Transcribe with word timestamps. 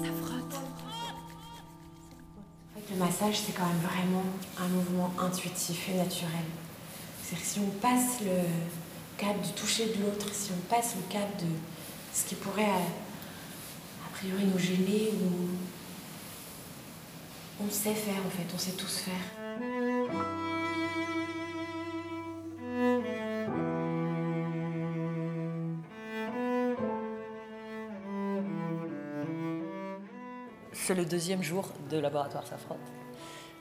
Ça 0.00 0.10
frotte. 0.22 0.60
Le 2.90 2.96
massage, 2.96 3.40
c'est 3.40 3.52
quand 3.52 3.66
même 3.66 3.80
vraiment 3.82 4.24
un 4.58 4.68
mouvement 4.68 5.12
intuitif 5.18 5.88
et 5.90 5.96
naturel. 5.96 6.30
cest 7.22 7.42
si 7.44 7.58
on 7.60 7.70
passe 7.80 8.20
le 8.22 8.42
cap 9.18 9.40
du 9.42 9.52
toucher 9.52 9.86
de 9.86 10.02
l'autre, 10.02 10.32
si 10.32 10.52
on 10.52 10.74
passe 10.74 10.94
le 10.96 11.12
cap 11.12 11.28
de 11.38 11.46
ce 12.12 12.24
qui 12.24 12.34
pourrait 12.34 12.64
a, 12.64 12.80
priori 14.12 14.44
nous 14.44 14.58
gêner, 14.58 15.10
on 17.60 17.70
sait 17.70 17.94
faire 17.94 18.22
en 18.26 18.30
fait, 18.30 18.46
on 18.54 18.58
sait 18.58 18.72
tous 18.72 18.98
faire. 18.98 19.43
Le 30.96 31.04
deuxième 31.04 31.42
jour 31.42 31.72
de 31.90 31.98
laboratoire 31.98 32.46
Safran. 32.46 32.76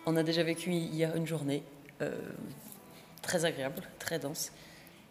On 0.06 0.16
a 0.18 0.22
déjà 0.24 0.44
vécu 0.44 0.72
hier 0.72 1.16
une 1.16 1.26
journée 1.26 1.64
euh, 2.02 2.12
très 3.24 3.44
agréable, 3.46 3.82
très 3.98 4.20
dense. 4.20 4.52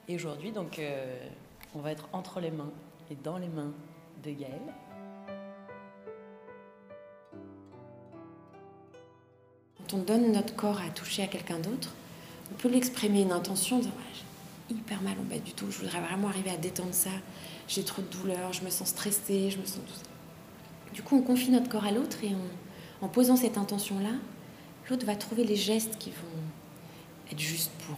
Et 0.06 0.14
aujourd'hui, 0.14 0.52
donc, 0.52 0.78
euh, 0.78 1.28
on 1.74 1.80
va 1.80 1.90
être 1.90 2.08
entre 2.12 2.38
les 2.38 2.52
mains 2.52 2.70
et 3.10 3.16
dans 3.16 3.38
les 3.38 3.48
mains 3.48 3.72
de 4.22 4.30
Gaël. 4.30 4.60
Quand 9.78 9.94
on 9.94 10.02
donne 10.02 10.30
notre 10.30 10.54
corps 10.54 10.80
à 10.80 10.90
toucher 10.90 11.24
à 11.24 11.26
quelqu'un 11.26 11.58
d'autre, 11.58 11.92
on 12.52 12.54
peut 12.54 12.68
l'exprimer 12.68 13.22
une 13.22 13.32
intention 13.32 13.80
de 13.80 13.88
j'ai 14.14 14.76
hyper 14.76 15.02
mal 15.02 15.14
en 15.18 15.24
bas 15.24 15.40
du 15.40 15.54
tout, 15.54 15.68
je 15.72 15.80
voudrais 15.80 16.00
vraiment 16.00 16.28
arriver 16.28 16.50
à 16.50 16.56
détendre 16.56 16.94
ça, 16.94 17.10
j'ai 17.66 17.82
trop 17.82 18.00
de 18.00 18.06
douleur, 18.06 18.52
je 18.52 18.62
me 18.62 18.70
sens 18.70 18.90
stressée, 18.90 19.50
je 19.50 19.58
me 19.58 19.64
sens 19.64 19.80
tout 19.84 19.94
ça. 19.94 20.11
Du 20.94 21.02
coup, 21.02 21.16
on 21.16 21.22
confie 21.22 21.50
notre 21.50 21.68
corps 21.68 21.84
à 21.84 21.90
l'autre 21.90 22.18
et 22.22 22.32
en 23.00 23.08
posant 23.08 23.36
cette 23.36 23.58
intention-là, 23.58 24.12
l'autre 24.90 25.06
va 25.06 25.16
trouver 25.16 25.44
les 25.44 25.56
gestes 25.56 25.98
qui 25.98 26.10
vont 26.10 26.42
être 27.30 27.38
justes 27.38 27.72
pour 27.86 27.96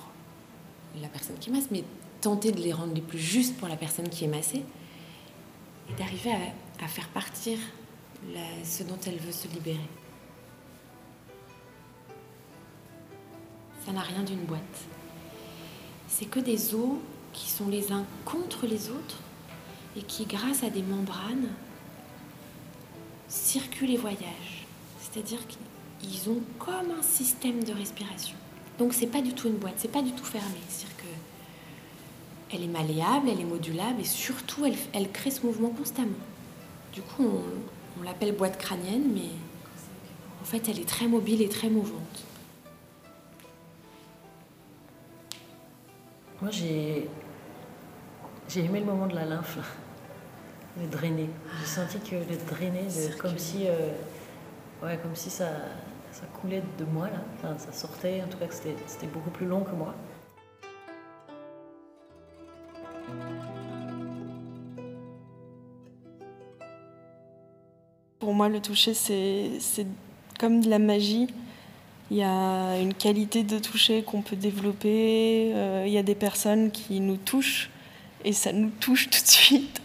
la 1.00 1.08
personne 1.08 1.36
qui 1.38 1.50
masse, 1.50 1.68
mais 1.70 1.83
tenter 2.20 2.52
de 2.52 2.60
les 2.60 2.72
rendre 2.72 2.94
les 2.94 3.00
plus 3.00 3.18
justes 3.18 3.56
pour 3.56 3.68
la 3.68 3.77
personne 3.77 4.08
qui 4.08 4.24
est 4.24 4.28
massée 4.28 4.64
et 5.91 5.98
d'arriver 5.98 6.30
à, 6.80 6.88
faire 6.88 7.08
partir 7.08 7.58
ce 8.64 8.83
dont 8.83 8.98
elle 9.06 9.18
veut 9.18 9.33
se 9.33 9.48
libérer. 9.48 9.88
Ça 13.84 13.92
n'a 13.92 14.00
rien 14.00 14.22
d'une 14.22 14.44
boîte. 14.44 14.61
C'est 16.08 16.27
que 16.27 16.40
des 16.40 16.74
os 16.74 16.96
qui 17.33 17.50
sont 17.50 17.68
les 17.68 17.92
uns 17.92 18.06
contre 18.24 18.66
les 18.66 18.88
autres 18.88 19.18
et 19.96 20.02
qui, 20.02 20.24
grâce 20.24 20.62
à 20.62 20.70
des 20.70 20.83
membranes, 20.83 21.48
circulent 23.34 23.90
et 23.90 23.96
voyagent. 23.96 24.66
C'est-à-dire 25.00 25.40
qu'ils 25.98 26.30
ont 26.30 26.40
comme 26.58 26.90
un 26.98 27.02
système 27.02 27.62
de 27.64 27.72
respiration. 27.72 28.36
Donc 28.78 28.94
c'est 28.94 29.06
pas 29.06 29.20
du 29.20 29.32
tout 29.32 29.48
une 29.48 29.56
boîte, 29.56 29.74
c'est 29.77 29.90
pas 29.90 30.02
du 30.02 30.12
tout 30.12 30.24
fermé. 30.24 30.58
C'est-à-dire 30.68 30.96
que 30.96 32.55
elle 32.55 32.62
est 32.62 32.68
malléable, 32.68 33.28
elle 33.30 33.40
est 33.40 33.44
modulable 33.44 34.00
et 34.00 34.05
surtout 34.05 34.64
elle, 34.64 35.10
crée 35.10 35.30
ce 35.30 35.44
mouvement 35.44 35.70
constamment. 35.70 36.12
Du 36.92 37.02
coup, 37.02 37.28
on, 37.98 38.02
l'appelle 38.02 38.34
boîte 38.34 38.58
crânienne, 38.58 39.10
mais 39.12 39.30
en 40.40 40.44
fait, 40.44 40.68
elle 40.68 40.78
est 40.78 40.88
très 40.88 41.06
mobile 41.06 41.42
et 41.42 41.48
très 41.48 41.68
mouvante. 41.68 42.24
Moi, 46.42 46.50
j'ai 46.50 47.08
aimé 48.56 48.80
le 48.80 48.86
moment 48.86 49.06
de 49.06 49.14
la 49.14 49.24
lymphe 49.24 49.58
le 50.80 50.86
drainer. 50.86 51.28
J'ai 51.61 51.67
senti 51.67 51.98
que 51.98 52.17
le 52.17 52.36
drainer, 52.48 52.89
comme 53.19 53.39
si, 53.39 53.67
euh, 53.67 53.91
ouais, 54.83 54.98
comme 55.03 55.14
si 55.14 55.30
ça, 55.30 55.48
ça 56.12 56.27
coulait 56.41 56.62
de 56.78 56.84
moi, 56.84 57.08
là. 57.08 57.20
Enfin, 57.36 57.56
ça 57.58 57.72
sortait, 57.72 58.22
en 58.22 58.28
tout 58.28 58.39
cas 58.39 58.47
que 58.47 58.55
c'était 58.55 59.06
beaucoup 59.06 59.30
plus 59.30 59.47
long 59.47 59.62
que 59.62 59.75
moi. 59.75 59.95
Pour 68.18 68.34
moi, 68.34 68.48
le 68.48 68.61
toucher, 68.61 68.95
c'est 68.95 69.86
comme 70.40 70.61
de 70.61 70.70
la 70.70 70.79
magie. 70.79 71.29
Il 72.11 72.18
y 72.18 72.23
a 72.23 72.79
une 72.79 72.95
qualité 72.95 73.45
de 73.45 73.58
toucher 73.58 74.02
qu'on 74.02 74.23
peut 74.23 74.36
développer. 74.36 75.52
Euh, 75.55 75.84
il 75.86 75.92
y 75.92 75.98
a 75.98 76.02
des 76.02 76.14
personnes 76.14 76.70
qui 76.70 77.01
nous 77.01 77.17
touchent 77.17 77.70
et 78.24 78.33
ça 78.33 78.52
nous 78.52 78.70
touche 78.80 79.11
tout 79.11 79.23
de 79.23 79.29
suite. 79.29 79.83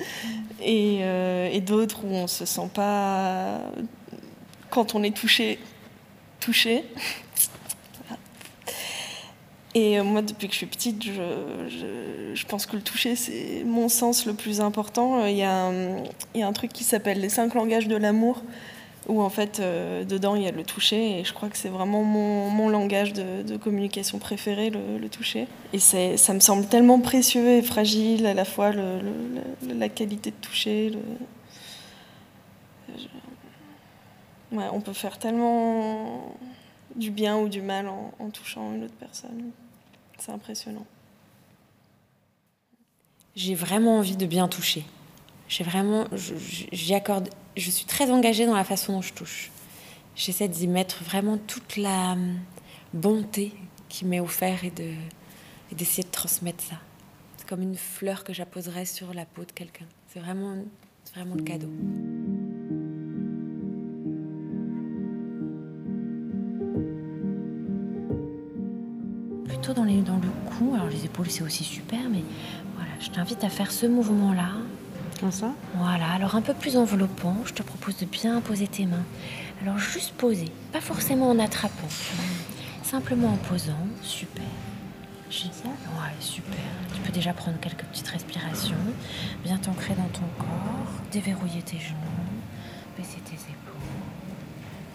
Et, 0.62 1.00
euh, 1.02 1.60
d'autres 1.60 2.06
où 2.06 2.12
on 2.12 2.28
se 2.28 2.46
sent 2.46 2.70
pas, 2.74 3.60
quand 4.70 4.96
on 4.96 5.04
est 5.04 5.16
touché, 5.16 5.60
touché. 6.40 6.84
Et 9.76 10.00
euh, 10.00 10.04
moi, 10.04 10.22
depuis 10.22 10.48
que 10.48 10.54
je 10.54 10.58
suis 10.58 10.66
petite, 10.66 11.04
je, 11.04 11.12
je, 11.68 12.34
je 12.34 12.46
pense 12.46 12.66
que 12.66 12.76
le 12.76 12.82
toucher, 12.82 13.16
c'est 13.16 13.64
mon 13.66 13.88
sens 13.88 14.26
le 14.26 14.34
plus 14.34 14.62
important. 14.62 15.26
Il 15.26 15.36
y 15.36 15.44
a 15.44 15.72
il 16.34 16.40
y 16.40 16.44
a 16.44 16.48
un 16.48 16.54
truc 16.54 16.74
qui 16.74 16.84
s'appelle 16.84 17.20
les 17.20 17.30
cinq 17.30 17.54
langages 17.54 17.88
de 17.88 17.96
l'amour 17.96 18.42
où 19.10 19.22
en 19.22 19.30
fait 19.30 19.60
euh, 19.60 20.06
dedans 20.06 20.36
il 20.36 20.44
y 20.44 20.48
a 20.48 20.52
le 20.52 20.64
toucher 20.64 21.20
et 21.20 21.24
je 21.26 21.34
crois 21.34 21.50
que 21.50 21.58
c'est 21.58 21.70
vraiment 21.70 22.04
mon, 22.04 22.50
mon 22.50 22.70
langage 22.70 23.12
de, 23.12 23.42
de, 23.42 23.58
communication 23.58 24.20
préféré, 24.20 24.70
le, 24.70 25.10
toucher. 25.10 25.48
Et 25.74 25.80
ça 25.80 26.34
me 26.34 26.40
semble 26.40 26.68
tellement 26.68 27.00
précieux 27.00 27.48
et 27.48 27.62
fragile 27.64 28.28
à 28.28 28.36
la 28.36 28.46
fois 28.46 28.72
le, 28.72 29.00
la 29.68 29.90
qualité 29.90 30.30
de 30.30 30.36
toucher. 30.36 30.94
Je... 32.96 34.56
Ouais, 34.56 34.66
on 34.72 34.82
peut 34.82 34.94
faire 34.94 35.18
tellement 35.18 36.36
du 36.96 37.10
bien 37.10 37.38
ou 37.38 37.50
du 37.50 37.62
mal 37.62 37.88
en, 37.88 38.14
en 38.20 38.30
touchant 38.30 38.74
une 38.74 38.84
autre 38.84 38.96
personne. 39.00 39.52
C'est 40.20 40.32
impressionnant. 40.32 40.86
J'ai 43.36 43.56
vraiment 43.56 43.98
envie 43.98 44.18
de 44.18 44.26
bien 44.26 44.48
toucher. 44.48 44.86
J'ai 45.48 45.64
vraiment, 45.64 46.06
j'y 46.72 46.94
accorde 46.94 47.30
je 47.60 47.72
suis 47.72 47.86
très 47.86 48.10
engagée 48.12 48.46
dans 48.46 48.56
la 48.56 48.64
façon 48.64 48.94
dont 48.94 49.02
je 49.02 49.14
touche. 49.14 49.52
J'essaie 50.16 50.48
d'y 50.48 50.68
mettre 50.68 51.04
vraiment 51.04 51.38
toute 51.38 51.78
la 51.78 52.14
hum, 52.14 52.40
bonté 52.94 53.54
qui 53.88 54.06
m'est 54.06 54.20
offerte 54.20 54.64
et, 54.64 54.72
de, 54.72 54.92
et 55.72 55.76
d'essayer 55.76 56.04
de 56.04 56.12
transmettre 56.12 56.64
ça. 56.64 56.76
C'est 57.38 57.48
comme 57.48 57.62
une 57.62 57.76
fleur 57.76 58.24
que 58.24 58.34
j'apposerais 58.34 58.86
sur 58.86 59.14
la 59.14 59.26
peau 59.26 59.44
de 59.44 59.52
quelqu'un. 59.52 59.86
C'est 60.08 60.20
vraiment, 60.20 60.56
c'est 61.04 61.16
vraiment 61.16 61.36
le 61.36 61.44
cadeau. 61.44 61.70
Plutôt 69.46 69.74
dans, 69.74 69.86
dans 69.86 70.18
le 70.18 70.50
cou, 70.50 70.74
alors 70.76 70.88
les 70.88 71.06
épaules 71.06 71.30
c'est 71.30 71.44
aussi 71.44 71.64
super, 71.64 72.10
mais 72.10 72.24
voilà, 72.76 72.92
je 73.00 73.10
t'invite 73.10 73.44
à 73.44 73.50
faire 73.50 73.72
ce 73.72 73.86
mouvement-là 73.86 74.52
comme 75.20 75.32
ça 75.32 75.52
Voilà, 75.76 76.08
alors 76.12 76.36
un 76.36 76.42
peu 76.42 76.54
plus 76.54 76.78
enveloppant, 76.78 77.36
je 77.46 77.54
te 77.54 77.64
propose 77.64 77.98
de 77.98 78.06
bien 78.06 78.42
poser 78.42 78.68
tes 78.68 78.86
mains. 78.86 79.04
Alors 79.62 79.78
juste 79.78 80.14
poser, 80.14 80.52
pas 80.72 80.82
forcément 80.82 81.30
en 81.30 81.40
attrapant, 81.40 81.88
simplement 82.84 83.30
en 83.30 83.38
posant, 83.38 83.88
super. 84.02 84.44
Génial 85.30 85.54
Ouais, 85.66 86.16
super. 86.20 86.56
Tu 86.94 87.02
peux 87.02 87.12
déjà 87.12 87.34
prendre 87.34 87.60
quelques 87.60 87.84
petites 87.84 88.08
respirations, 88.08 88.76
bien 89.44 89.58
t'ancrer 89.58 89.94
dans 89.96 90.08
ton 90.08 90.26
corps, 90.38 90.92
déverrouiller 91.12 91.62
tes 91.62 91.78
genoux, 91.78 91.98
baisser 92.98 93.20
tes 93.26 93.36
épaules. 93.36 93.76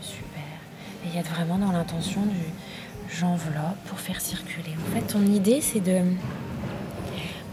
Super. 0.00 0.42
Et 1.04 1.08
il 1.08 1.14
y 1.14 1.18
a 1.18 1.22
vraiment 1.22 1.58
dans 1.58 1.72
l'intention 1.72 2.22
du 2.22 2.36
j'enveloppe 3.10 3.78
pour 3.86 4.00
faire 4.00 4.20
circuler. 4.20 4.74
En 4.80 4.94
fait, 4.94 5.06
ton 5.12 5.24
idée, 5.24 5.60
c'est 5.60 5.80
de 5.80 6.00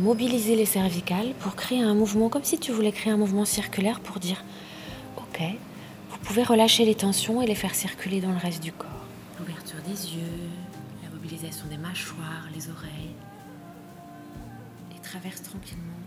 mobiliser 0.01 0.56
les 0.56 0.66
cervicales 0.66 1.34
pour 1.39 1.56
créer 1.56 1.81
un 1.81 1.94
mouvement, 1.94 2.28
comme 2.28 2.44
si 2.44 2.57
tu 2.57 2.72
voulais 2.72 2.91
créer 2.91 3.13
un 3.13 3.17
mouvement 3.17 3.45
circulaire 3.45 4.00
pour 4.00 4.19
dire 4.19 4.44
Ok, 5.17 5.41
vous 6.09 6.18
pouvez 6.18 6.44
relâcher 6.44 6.86
les 6.86 6.95
tensions 6.95 7.42
et 7.42 7.45
les 7.45 7.56
faire 7.56 7.75
circuler 7.75 8.19
dans 8.19 8.31
le 8.31 8.38
reste 8.38 8.63
du 8.63 8.71
corps. 8.71 8.89
L'ouverture 9.39 9.80
des 9.88 10.15
yeux, 10.15 10.50
la 11.03 11.09
mobilisation 11.09 11.65
des 11.69 11.77
mâchoires, 11.77 12.48
les 12.53 12.69
oreilles. 12.69 13.15
Et 14.95 15.00
traverse 15.01 15.44
tranquillement 15.44 16.00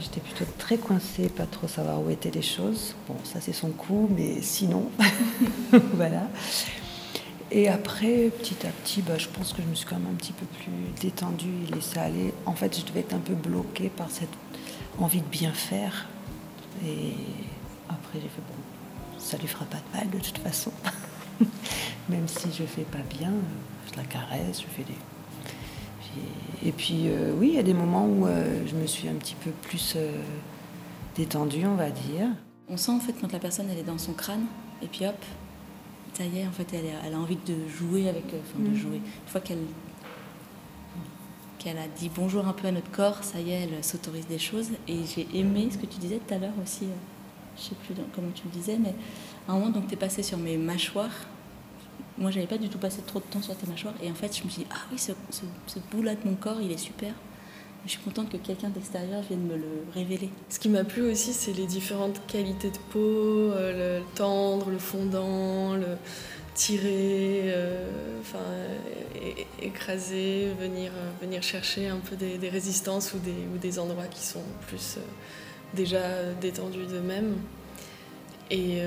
j'étais 0.00 0.20
plutôt 0.20 0.44
très 0.58 0.76
coincée, 0.76 1.28
pas 1.28 1.46
trop 1.46 1.68
savoir 1.68 2.02
où 2.02 2.10
étaient 2.10 2.30
les 2.30 2.42
choses. 2.42 2.94
Bon, 3.06 3.16
ça 3.24 3.40
c'est 3.40 3.52
son 3.52 3.70
coup, 3.70 4.08
mais 4.14 4.42
sinon, 4.42 4.90
voilà. 5.94 6.28
Et 7.50 7.68
après, 7.68 8.30
petit 8.30 8.66
à 8.66 8.70
petit, 8.70 9.00
bah, 9.00 9.16
je 9.16 9.26
pense 9.26 9.54
que 9.54 9.62
je 9.62 9.66
me 9.66 9.74
suis 9.74 9.86
quand 9.86 9.96
même 9.96 10.12
un 10.12 10.16
petit 10.16 10.32
peu 10.32 10.44
plus 10.44 10.70
détendue 11.00 11.64
et 11.66 11.74
laissée 11.74 11.98
aller. 11.98 12.34
En 12.44 12.54
fait, 12.54 12.78
je 12.78 12.84
devais 12.84 13.00
être 13.00 13.14
un 13.14 13.20
peu 13.20 13.34
bloquée 13.34 13.88
par 13.88 14.10
cette 14.10 14.28
envie 14.98 15.22
de 15.22 15.28
bien 15.28 15.52
faire. 15.52 16.06
Et 16.84 17.14
après, 17.88 18.20
j'ai 18.20 18.28
fait 18.28 18.42
bon, 18.46 19.18
ça 19.18 19.38
lui 19.38 19.48
fera 19.48 19.64
pas 19.64 19.78
de 19.78 19.98
mal 19.98 20.10
de 20.10 20.18
toute 20.22 20.38
façon. 20.38 20.72
Même 22.10 22.28
si 22.28 22.48
je 22.52 22.64
fais 22.64 22.82
pas 22.82 22.98
bien, 23.18 23.32
je 23.90 23.96
la 23.96 24.04
caresse, 24.04 24.60
je 24.60 24.66
fais 24.66 24.84
des. 24.84 24.98
Et 26.64 26.72
puis 26.72 27.08
oui, 27.38 27.50
il 27.50 27.54
y 27.54 27.58
a 27.58 27.62
des 27.62 27.74
moments 27.74 28.06
où 28.06 28.26
je 28.66 28.74
me 28.74 28.86
suis 28.86 29.08
un 29.08 29.14
petit 29.14 29.36
peu 29.36 29.50
plus 29.50 29.96
détendue, 31.16 31.66
on 31.66 31.74
va 31.74 31.90
dire. 31.90 32.28
On 32.68 32.76
sent 32.76 32.92
en 32.92 33.00
fait 33.00 33.14
quand 33.20 33.32
la 33.32 33.38
personne 33.38 33.66
elle 33.70 33.78
est 33.78 33.84
dans 33.84 33.98
son 33.98 34.12
crâne 34.12 34.46
et 34.82 34.86
puis 34.86 35.06
hop, 35.06 35.16
ça 36.18 36.24
y 36.24 36.40
est, 36.40 36.46
en 36.46 36.50
fait, 36.50 36.66
elle, 36.74 37.14
a 37.14 37.16
envie 37.16 37.38
de 37.46 37.68
jouer 37.68 38.08
avec, 38.08 38.24
enfin 38.26 38.58
de 38.58 38.70
mm. 38.70 38.74
jouer. 38.74 38.96
Une 38.96 39.28
fois 39.30 39.40
qu'elle 39.40 39.62
qu'elle 41.58 41.78
a 41.78 41.88
dit 41.88 42.08
bonjour 42.14 42.46
un 42.46 42.52
peu 42.52 42.68
à 42.68 42.72
notre 42.72 42.90
corps, 42.90 43.22
ça 43.24 43.40
y 43.40 43.50
est, 43.50 43.68
elle 43.72 43.84
s'autorise 43.84 44.26
des 44.26 44.38
choses. 44.38 44.70
Et 44.86 44.98
j'ai 45.04 45.26
aimé 45.34 45.68
ce 45.70 45.78
que 45.78 45.86
tu 45.86 45.98
disais 45.98 46.20
tout 46.24 46.34
à 46.34 46.38
l'heure 46.38 46.52
aussi, 46.62 46.84
euh, 46.84 46.94
je 47.56 47.62
sais 47.62 47.74
plus 47.84 47.94
comment 48.14 48.30
tu 48.34 48.44
le 48.44 48.50
disais, 48.50 48.78
mais 48.78 48.94
à 49.48 49.52
un 49.52 49.58
moment, 49.58 49.70
donc, 49.70 49.88
tu 49.88 49.94
es 49.94 49.96
passé 49.96 50.22
sur 50.22 50.38
mes 50.38 50.56
mâchoires. 50.56 51.26
Moi, 52.18 52.32
j'avais 52.32 52.46
pas 52.46 52.58
du 52.58 52.68
tout 52.68 52.78
passé 52.78 53.00
trop 53.06 53.20
de 53.20 53.24
temps 53.24 53.40
sur 53.40 53.54
tes 53.54 53.66
mâchoires. 53.66 53.94
Et 54.02 54.10
en 54.10 54.14
fait, 54.14 54.36
je 54.36 54.42
me 54.42 54.48
suis 54.48 54.62
dit, 54.62 54.68
ah 54.70 54.80
oui, 54.90 54.98
ce, 54.98 55.12
bout-là 55.92 56.14
de 56.16 56.28
mon 56.28 56.34
corps, 56.34 56.60
il 56.60 56.72
est 56.72 56.78
super. 56.78 57.14
Je 57.84 57.92
suis 57.92 58.00
contente 58.00 58.28
que 58.28 58.36
quelqu'un 58.36 58.70
d'extérieur 58.70 59.22
vienne 59.22 59.46
me 59.46 59.56
le 59.56 59.84
révéler. 59.94 60.28
Ce 60.48 60.58
qui 60.58 60.68
m'a 60.68 60.82
plu 60.82 61.02
aussi, 61.02 61.32
c'est 61.32 61.52
les 61.52 61.66
différentes 61.66 62.20
qualités 62.26 62.70
de 62.70 62.78
peau, 62.90 62.98
euh, 62.98 64.00
le 64.00 64.04
tendre, 64.16 64.68
le 64.70 64.78
fondant, 64.78 65.74
le 65.74 65.96
tirer, 66.54 67.44
euh, 67.46 67.88
écraser, 69.62 70.48
venir, 70.58 70.90
euh, 70.92 71.24
venir 71.24 71.40
chercher 71.44 71.86
un 71.86 71.98
peu 71.98 72.16
des, 72.16 72.48
résistances 72.48 73.14
ou 73.14 73.18
des, 73.58 73.78
endroits 73.78 74.06
qui 74.06 74.26
sont 74.26 74.42
plus 74.66 74.98
déjà 75.72 76.32
détendus 76.40 76.86
d'eux-mêmes. 76.86 77.36
Et, 78.50 78.78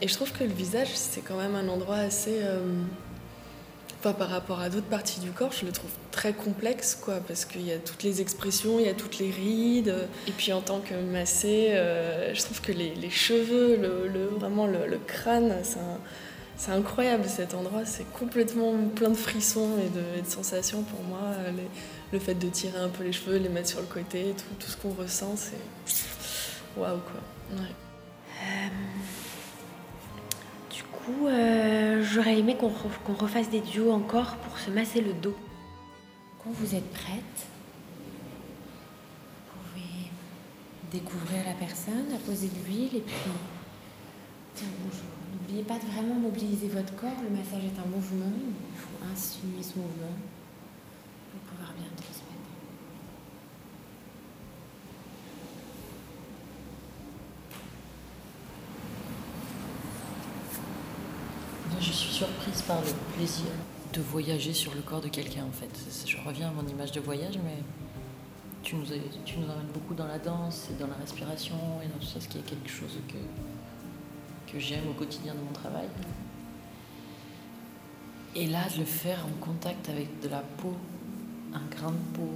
et, 0.00 0.08
je 0.08 0.14
trouve 0.14 0.32
que 0.32 0.44
le 0.44 0.52
visage, 0.52 0.88
c'est 0.94 1.20
quand 1.20 1.36
même 1.36 1.54
un 1.54 1.68
endroit 1.68 1.96
assez... 1.96 2.40
Enfin, 4.00 4.12
par 4.12 4.28
rapport 4.28 4.60
à 4.60 4.70
d'autres 4.70 4.86
parties 4.86 5.18
du 5.18 5.30
corps, 5.30 5.50
je 5.50 5.66
le 5.66 5.72
trouve 5.72 5.90
très 6.12 6.32
complexe, 6.32 6.94
quoi, 6.94 7.16
parce 7.26 7.44
qu'il 7.44 7.66
y 7.66 7.72
a 7.72 7.78
toutes 7.78 8.04
les 8.04 8.20
expressions, 8.20 8.78
il 8.78 8.86
y 8.86 8.88
a 8.88 8.94
toutes 8.94 9.18
les 9.18 9.30
rides. 9.30 9.94
Et 10.28 10.30
puis 10.30 10.52
en 10.52 10.60
tant 10.60 10.78
que 10.78 10.94
massé, 10.94 11.70
je 12.32 12.42
trouve 12.42 12.60
que 12.60 12.70
les, 12.72 13.10
cheveux, 13.10 13.76
le, 13.76 14.26
vraiment 14.38 14.66
le, 14.66 14.98
crâne, 15.06 15.52
c'est 16.58 16.72
incroyable 16.72 17.24
cet 17.28 17.54
endroit, 17.54 17.84
c'est 17.84 18.10
complètement 18.12 18.74
plein 18.94 19.10
de 19.10 19.16
frissons 19.16 19.70
et 19.78 20.22
de, 20.22 20.28
sensations 20.28 20.82
pour 20.82 21.02
moi. 21.04 21.32
le 22.12 22.18
fait 22.18 22.34
de 22.34 22.48
tirer 22.48 22.78
un 22.78 22.88
peu 22.88 23.04
les 23.04 23.12
cheveux, 23.12 23.38
les 23.38 23.48
mettre 23.48 23.68
sur 23.68 23.80
le 23.80 23.86
côté, 23.86 24.34
tout, 24.58 24.70
ce 24.70 24.76
qu'on 24.76 24.92
ressent, 24.92 25.34
c'est 25.36 25.56
waouh 26.76 26.98
quoi. 26.98 27.20
Euh, 27.52 27.62
du 30.70 30.82
coup, 30.84 31.26
euh, 31.26 32.02
j'aurais 32.02 32.38
aimé 32.38 32.56
qu'on 32.56 32.68
refasse 33.14 33.50
des 33.50 33.60
duos 33.60 33.92
encore 33.92 34.36
pour 34.36 34.58
se 34.58 34.70
masser 34.70 35.00
le 35.00 35.12
dos. 35.12 35.36
Quand 36.42 36.50
vous 36.50 36.74
êtes 36.74 36.90
prête, 36.92 37.46
vous 39.46 39.60
pouvez 39.74 40.10
découvrir 40.92 41.44
la 41.44 41.54
personne, 41.54 42.06
la 42.10 42.18
poser 42.18 42.48
de 42.48 42.66
l'huile 42.66 42.96
et 42.96 43.00
puis 43.00 43.16
bonjour. 44.82 45.04
N'oubliez 45.32 45.62
pas 45.62 45.78
de 45.78 45.86
vraiment 45.86 46.14
mobiliser 46.14 46.68
votre 46.68 46.94
corps. 46.96 47.10
Le 47.22 47.36
massage 47.36 47.64
est 47.64 47.78
un 47.78 47.88
mouvement. 47.88 48.32
Il 48.72 48.78
faut 48.78 49.12
insinuer 49.12 49.62
ce 49.62 49.78
mouvement 49.78 50.16
pour 51.32 51.40
pouvoir 51.52 51.72
bien. 51.74 51.86
Je 61.80 61.92
suis 61.92 62.12
surprise 62.12 62.57
par 62.68 62.80
le 62.82 63.16
plaisir 63.16 63.46
de 63.94 64.00
voyager 64.02 64.52
sur 64.52 64.74
le 64.74 64.82
corps 64.82 65.00
de 65.00 65.08
quelqu'un 65.08 65.44
en 65.44 65.52
fait. 65.52 65.70
Je 66.06 66.16
reviens 66.18 66.48
à 66.48 66.52
mon 66.52 66.68
image 66.68 66.92
de 66.92 67.00
voyage, 67.00 67.38
mais 67.42 67.56
tu 68.62 68.76
nous, 68.76 68.84
tu 69.24 69.36
emmènes 69.36 69.72
beaucoup 69.72 69.94
dans 69.94 70.06
la 70.06 70.18
danse 70.18 70.68
et 70.70 70.78
dans 70.78 70.86
la 70.86 70.96
respiration 70.96 71.56
et 71.82 71.88
dans 71.88 71.98
tout 71.98 72.06
ça, 72.06 72.20
ce 72.20 72.28
qui 72.28 72.36
est 72.36 72.42
quelque 72.42 72.68
chose 72.68 72.98
que, 73.08 74.52
que 74.52 74.58
j'aime 74.58 74.86
au 74.90 74.92
quotidien 74.92 75.34
de 75.34 75.40
mon 75.40 75.52
travail. 75.52 75.88
Et 78.36 78.46
là, 78.46 78.68
de 78.74 78.80
le 78.80 78.84
faire 78.84 79.24
en 79.24 79.44
contact 79.44 79.88
avec 79.88 80.20
de 80.20 80.28
la 80.28 80.42
peau, 80.58 80.76
un 81.54 81.66
grain 81.74 81.90
de 81.90 82.16
peau, 82.18 82.30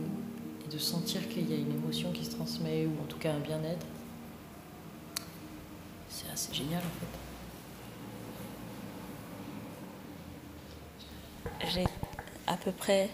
et 0.65 0.73
de 0.73 0.79
sentir 0.79 1.29
qu'il 1.29 1.51
y 1.51 1.53
a 1.53 1.59
une 1.59 1.73
émotion 1.73 2.11
qui 2.11 2.25
se 2.25 2.31
transmet, 2.31 2.87
ou 2.87 3.03
en 3.03 3.07
tout 3.07 3.19
cas 3.19 3.35
un 3.35 3.41
bien-être, 3.41 3.87
c'est 6.09 6.31
assez 6.33 6.55
génial 6.55 6.81
en 6.81 7.01
fait. 7.01 7.32
J'ai 11.73 11.85
à 12.47 12.57
peu 12.57 12.73
près 12.73 13.09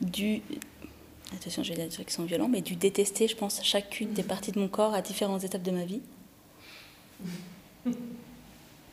dû, 0.00 0.42
attention, 1.34 1.62
j'ai 1.62 1.74
des 1.74 1.88
trucs 1.88 2.08
qui 2.08 2.14
sont 2.14 2.24
violents, 2.24 2.48
mais 2.48 2.60
dû 2.60 2.76
détester, 2.76 3.28
je 3.28 3.36
pense, 3.36 3.60
chacune 3.62 4.12
des 4.12 4.22
parties 4.22 4.52
de 4.52 4.58
mon 4.58 4.68
corps 4.68 4.94
à 4.94 5.02
différentes 5.02 5.44
étapes 5.44 5.62
de 5.62 5.70
ma 5.70 5.84
vie. 5.84 6.02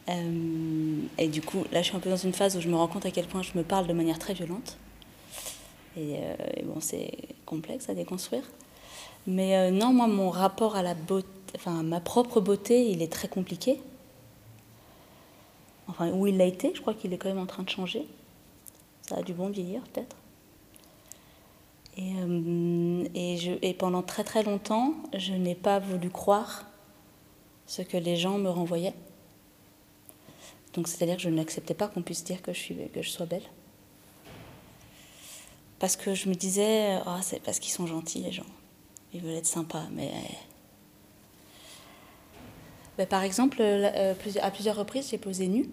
Euh, 0.09 1.01
et 1.17 1.27
du 1.27 1.41
coup, 1.41 1.65
là, 1.71 1.81
je 1.81 1.87
suis 1.87 1.97
un 1.97 1.99
peu 1.99 2.09
dans 2.09 2.15
une 2.15 2.31
phase 2.31 2.55
où 2.55 2.61
je 2.61 2.69
me 2.69 2.75
rends 2.75 2.87
compte 2.87 3.05
à 3.05 3.11
quel 3.11 3.25
point 3.25 3.41
je 3.41 3.51
me 3.55 3.63
parle 3.63 3.87
de 3.87 3.93
manière 3.93 4.17
très 4.17 4.33
violente. 4.33 4.77
Et, 5.97 6.15
euh, 6.17 6.35
bon, 6.63 6.79
c'est 6.79 7.11
complexe 7.45 7.89
à 7.89 7.93
déconstruire. 7.93 8.43
Mais 9.25 9.57
euh, 9.57 9.71
non, 9.71 9.91
moi, 9.91 10.07
mon 10.07 10.29
rapport 10.29 10.77
à 10.77 10.81
la 10.81 10.93
beauté, 10.93 11.27
enfin, 11.55 11.83
ma 11.83 11.99
propre 11.99 12.39
beauté, 12.39 12.89
il 12.89 13.01
est 13.01 13.11
très 13.11 13.27
compliqué. 13.27 13.81
Enfin, 15.87 16.11
où 16.11 16.27
il 16.27 16.37
l'a 16.37 16.45
été, 16.45 16.71
je 16.73 16.81
crois 16.81 16.93
qu'il 16.93 17.11
est 17.13 17.17
quand 17.17 17.29
même 17.29 17.39
en 17.39 17.45
train 17.45 17.63
de 17.63 17.69
changer. 17.69 18.05
Ça 19.07 19.17
a 19.17 19.21
du 19.21 19.33
bon 19.33 19.49
vieillir, 19.49 19.81
peut-être. 19.93 20.15
Et, 21.97 22.13
et, 23.15 23.37
je, 23.37 23.53
et 23.61 23.73
pendant 23.73 24.03
très 24.03 24.23
très 24.23 24.43
longtemps, 24.43 24.93
je 25.17 25.33
n'ai 25.33 25.55
pas 25.55 25.79
voulu 25.79 26.09
croire 26.09 26.65
ce 27.65 27.81
que 27.81 27.97
les 27.97 28.15
gens 28.15 28.37
me 28.37 28.49
renvoyaient. 28.49 28.93
Donc 30.73 30.87
c'est-à-dire 30.87 31.15
que 31.15 31.23
je 31.23 31.29
n'acceptais 31.29 31.73
pas 31.73 31.87
qu'on 31.87 32.03
puisse 32.03 32.23
dire 32.23 32.41
que 32.43 32.53
je, 32.53 32.59
suis, 32.59 32.75
que 32.93 33.01
je 33.01 33.09
sois 33.09 33.25
belle. 33.25 33.41
Parce 35.79 35.95
que 35.95 36.13
je 36.13 36.29
me 36.29 36.35
disais, 36.35 36.99
oh, 37.05 37.17
c'est 37.21 37.41
parce 37.41 37.59
qu'ils 37.59 37.71
sont 37.71 37.87
gentils 37.87 38.21
les 38.21 38.31
gens. 38.31 38.45
Ils 39.13 39.21
veulent 39.21 39.35
être 39.35 39.47
sympas. 39.47 39.85
Mais, 39.91 40.11
par 43.07 43.23
exemple, 43.23 43.57
euh, 43.59 44.13
à 44.41 44.51
plusieurs 44.51 44.75
reprises, 44.75 45.09
j'ai 45.09 45.17
posé 45.17 45.47
nue, 45.47 45.69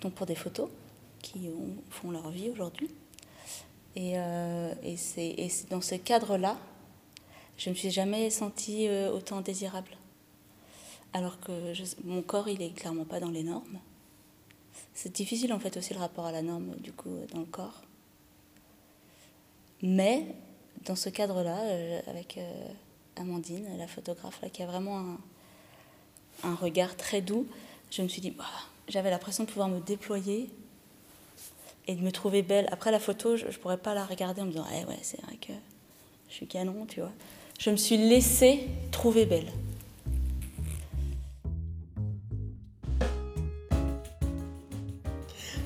donc 0.00 0.12
pour 0.14 0.26
des 0.26 0.34
photos 0.34 0.68
qui 1.28 1.50
font 1.90 2.10
leur 2.10 2.30
vie 2.30 2.50
aujourd'hui. 2.50 2.90
Et, 3.94 4.12
euh, 4.18 4.74
et 4.82 4.96
c'est 4.96 5.66
dans 5.70 5.80
ce 5.80 5.94
cadre-là, 5.94 6.56
je 7.56 7.68
ne 7.68 7.74
me 7.74 7.78
suis 7.78 7.90
jamais 7.90 8.28
sentie 8.30 8.88
euh, 8.88 9.10
autant 9.10 9.40
désirable 9.40 9.96
alors 11.16 11.40
que 11.40 11.72
mon 12.04 12.20
corps, 12.20 12.48
il 12.48 12.60
est 12.60 12.74
clairement 12.74 13.06
pas 13.06 13.20
dans 13.20 13.30
les 13.30 13.42
normes. 13.42 13.78
C'est 14.92 15.14
difficile 15.14 15.52
en 15.54 15.58
fait 15.58 15.76
aussi 15.78 15.94
le 15.94 16.00
rapport 16.00 16.26
à 16.26 16.32
la 16.32 16.42
norme 16.42 16.76
du 16.76 16.92
coup 16.92 17.20
dans 17.32 17.40
le 17.40 17.46
corps. 17.46 17.82
Mais 19.82 20.26
dans 20.84 20.94
ce 20.94 21.08
cadre-là, 21.08 21.58
euh, 21.62 22.00
avec 22.06 22.36
euh, 22.36 22.68
Amandine, 23.16 23.66
la 23.78 23.86
photographe, 23.86 24.40
là, 24.42 24.50
qui 24.50 24.62
a 24.62 24.66
vraiment 24.66 25.16
un, 26.42 26.54
regard 26.54 26.96
très 26.96 27.22
doux, 27.22 27.46
je 27.90 28.02
me 28.02 28.08
suis 28.08 28.20
dit, 28.20 28.30
bah, 28.30 28.44
j'avais 28.88 29.10
l'impression 29.10 29.44
de 29.44 29.48
pouvoir 29.48 29.68
me 29.68 29.80
déployer 29.80 30.50
et 31.86 31.94
de 31.94 32.02
me 32.02 32.10
trouver 32.10 32.42
belle. 32.42 32.66
Après 32.72 32.90
la 32.90 32.98
photo, 32.98 33.36
je 33.36 33.46
ne 33.46 33.52
pourrais 33.52 33.78
pas 33.78 33.94
la 33.94 34.04
regarder 34.04 34.42
en 34.42 34.46
me 34.46 34.50
disant, 34.50 34.66
eh 34.72 34.84
ouais, 34.86 34.98
c'est 35.02 35.20
vrai 35.22 35.36
que 35.40 35.52
je 36.28 36.34
suis 36.34 36.46
canon, 36.46 36.86
tu 36.86 37.00
vois. 37.00 37.12
Je 37.58 37.70
me 37.70 37.76
suis 37.76 37.96
laissée 37.96 38.68
trouver 38.90 39.26
belle. 39.26 39.52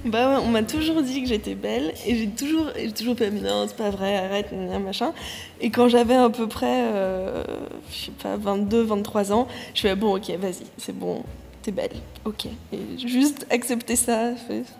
Bah 0.02 0.40
on 0.42 0.48
m'a 0.48 0.62
toujours 0.62 1.02
dit 1.02 1.20
que 1.20 1.28
j'étais 1.28 1.54
belle 1.54 1.92
et 2.06 2.16
j'ai 2.16 2.28
toujours, 2.28 2.70
j'ai 2.74 2.90
toujours 2.90 3.18
fait 3.18 3.30
non, 3.30 3.66
c'est 3.68 3.76
pas 3.76 3.90
vrai, 3.90 4.16
arrête, 4.16 4.50
machin. 4.52 5.12
Et 5.60 5.68
quand 5.68 5.88
j'avais 5.88 6.14
à 6.14 6.30
peu 6.30 6.48
près, 6.48 6.84
euh, 6.84 7.44
je 7.90 8.06
sais 8.06 8.12
pas, 8.12 8.36
22, 8.36 8.80
23 8.80 9.32
ans, 9.32 9.46
je 9.74 9.82
fais 9.82 9.94
bon, 9.96 10.16
ok, 10.16 10.30
vas-y, 10.38 10.64
c'est 10.78 10.98
bon, 10.98 11.22
t'es 11.60 11.70
belle, 11.70 11.92
ok. 12.24 12.46
Et 12.72 13.06
juste 13.06 13.46
accepter 13.50 13.94
ça, 13.94 14.30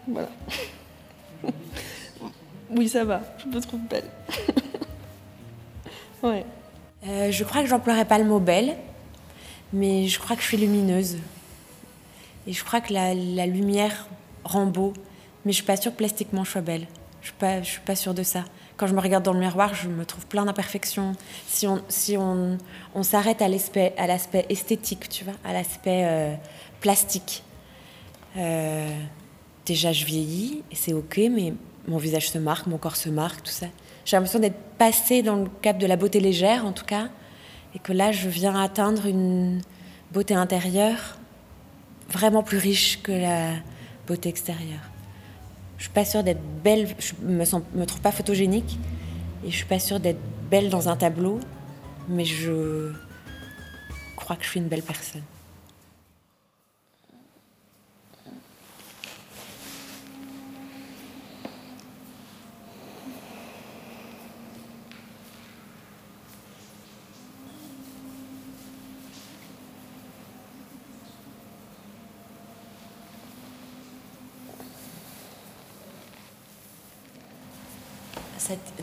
voilà. 0.09 0.31
oui, 2.71 2.89
ça 2.89 3.05
va, 3.05 3.23
je 3.39 3.47
me 3.47 3.61
trouve 3.61 3.81
belle. 3.89 4.11
ouais. 6.23 6.45
Euh, 7.07 7.31
je 7.31 7.45
crois 7.45 7.63
que 7.63 7.69
j'emploierais 7.69 8.05
pas 8.05 8.19
le 8.19 8.25
mot 8.25 8.41
belle, 8.41 8.77
mais 9.73 10.07
je 10.09 10.19
crois 10.19 10.37
que 10.37 10.43
je 10.43 10.49
suis 10.49 10.57
lumineuse. 10.57 11.17
Et 12.47 12.53
je 12.53 12.65
crois 12.65 12.81
que 12.81 12.93
la, 12.93 13.15
la 13.15 13.47
lumière 13.47 14.07
rend 14.45 14.67
beau. 14.67 14.93
Mais 15.45 15.53
je 15.53 15.57
suis 15.57 15.65
pas 15.65 15.77
sûre 15.77 15.93
que 15.93 15.97
plastiquement 15.97 16.45
je 16.45 16.51
sois 16.51 16.61
belle. 16.61 16.87
Je 17.21 17.27
suis 17.29 17.37
pas, 17.37 17.63
je 17.63 17.69
suis 17.69 17.81
pas 17.81 17.97
sûre 17.97 18.15
de 18.15 18.23
ça. 18.23 18.45
Quand 18.77 18.87
je 18.87 18.95
me 18.95 19.01
regarde 19.01 19.25
dans 19.25 19.33
le 19.33 19.41
miroir, 19.41 19.75
je 19.75 19.89
me 19.89 20.05
trouve 20.07 20.27
plein 20.27 20.45
d'imperfections. 20.45 21.15
Si 21.47 21.67
on, 21.67 21.83
si 21.89 22.17
on, 22.17 22.57
on 22.95 23.03
s'arrête 23.03 23.43
à 23.43 23.49
l'aspect, 23.49 23.93
à 23.99 24.07
l'aspect 24.07 24.47
esthétique, 24.49 25.09
tu 25.09 25.25
vois, 25.25 25.35
à 25.45 25.53
l'aspect 25.53 26.05
euh, 26.05 26.35
plastique, 26.81 27.43
euh, 28.37 28.89
déjà 29.71 29.93
je 29.93 30.05
vieillis, 30.05 30.65
et 30.73 30.75
c'est 30.75 30.93
ok, 30.93 31.21
mais 31.31 31.55
mon 31.87 31.97
visage 31.97 32.29
se 32.29 32.39
marque, 32.39 32.67
mon 32.67 32.77
corps 32.77 32.97
se 32.97 33.09
marque, 33.09 33.45
tout 33.45 33.53
ça. 33.53 33.67
J'ai 34.05 34.17
l'impression 34.17 34.41
d'être 34.41 34.61
passée 34.79 35.23
dans 35.23 35.37
le 35.37 35.49
cap 35.63 35.79
de 35.79 35.87
la 35.87 35.95
beauté 35.95 36.19
légère, 36.19 36.67
en 36.67 36.73
tout 36.73 36.85
cas, 36.85 37.09
et 37.77 37.79
que 37.79 37.93
là, 37.93 38.11
je 38.11 38.29
viens 38.29 38.61
atteindre 38.61 39.07
une 39.07 39.61
beauté 40.13 40.35
intérieure 40.35 41.19
vraiment 42.09 42.43
plus 42.43 42.59
riche 42.59 43.01
que 43.01 43.13
la 43.13 43.53
beauté 44.09 44.29
extérieure. 44.29 44.87
Je 45.79 45.85
suis 45.85 45.93
pas 45.93 46.05
sûre 46.05 46.25
d'être 46.25 46.43
belle, 46.65 46.89
je 46.99 47.13
me, 47.23 47.45
me 47.79 47.87
trouve 47.87 48.01
pas 48.01 48.11
photogénique, 48.11 48.77
et 49.47 49.53
je 49.53 49.57
suis 49.57 49.67
pas 49.67 49.79
sûre 49.79 50.01
d'être 50.01 50.21
belle 50.51 50.69
dans 50.69 50.89
un 50.89 50.97
tableau, 50.97 51.39
mais 52.09 52.25
je 52.25 52.91
crois 54.17 54.35
que 54.35 54.43
je 54.43 54.49
suis 54.49 54.59
une 54.59 54.67
belle 54.67 54.83
personne. 54.83 55.23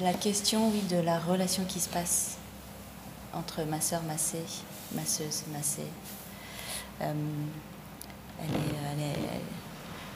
La 0.01 0.13
question, 0.13 0.69
oui, 0.69 0.81
de 0.89 0.97
la 0.97 1.19
relation 1.19 1.63
qui 1.65 1.79
se 1.79 1.89
passe 1.89 2.37
entre 3.33 3.63
ma 3.63 3.81
sœur 3.81 4.01
massée, 4.03 4.43
masseuse, 4.93 5.43
massée, 5.51 5.87
euh, 7.01 7.13